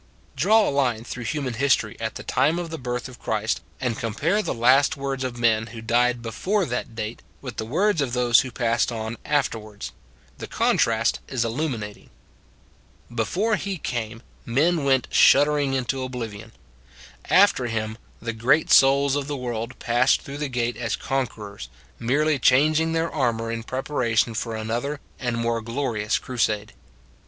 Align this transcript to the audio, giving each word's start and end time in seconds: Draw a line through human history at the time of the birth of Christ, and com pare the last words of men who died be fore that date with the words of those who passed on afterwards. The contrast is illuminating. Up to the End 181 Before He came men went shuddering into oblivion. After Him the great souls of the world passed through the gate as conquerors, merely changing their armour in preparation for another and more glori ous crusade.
Draw 0.35 0.67
a 0.67 0.71
line 0.71 1.03
through 1.03 1.25
human 1.25 1.53
history 1.53 1.95
at 1.99 2.15
the 2.15 2.23
time 2.23 2.57
of 2.57 2.71
the 2.71 2.79
birth 2.79 3.07
of 3.07 3.19
Christ, 3.19 3.61
and 3.79 3.95
com 3.99 4.15
pare 4.15 4.41
the 4.41 4.51
last 4.51 4.97
words 4.97 5.23
of 5.23 5.37
men 5.37 5.67
who 5.67 5.79
died 5.83 6.23
be 6.23 6.31
fore 6.31 6.65
that 6.65 6.95
date 6.95 7.21
with 7.39 7.57
the 7.57 7.67
words 7.67 8.01
of 8.01 8.13
those 8.13 8.39
who 8.39 8.49
passed 8.49 8.91
on 8.91 9.15
afterwards. 9.23 9.91
The 10.39 10.47
contrast 10.47 11.19
is 11.27 11.45
illuminating. 11.45 12.09
Up 12.09 12.09
to 12.09 13.15
the 13.15 13.21
End 13.21 13.35
181 13.35 13.51
Before 13.53 13.55
He 13.57 13.77
came 13.77 14.23
men 14.43 14.83
went 14.85 15.07
shuddering 15.11 15.75
into 15.75 16.01
oblivion. 16.01 16.51
After 17.29 17.67
Him 17.67 17.99
the 18.19 18.33
great 18.33 18.71
souls 18.71 19.15
of 19.15 19.27
the 19.27 19.37
world 19.37 19.77
passed 19.77 20.21
through 20.23 20.39
the 20.39 20.49
gate 20.49 20.77
as 20.77 20.95
conquerors, 20.95 21.69
merely 21.99 22.39
changing 22.39 22.93
their 22.93 23.11
armour 23.13 23.51
in 23.51 23.61
preparation 23.61 24.33
for 24.33 24.55
another 24.55 24.99
and 25.19 25.37
more 25.37 25.61
glori 25.61 26.03
ous 26.03 26.17
crusade. 26.17 26.73